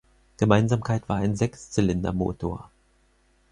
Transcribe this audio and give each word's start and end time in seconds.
Gemeinsamkeit 0.37 1.07
war 1.09 1.17
ein 1.17 1.35
Sechszylindermotor. 1.35 2.71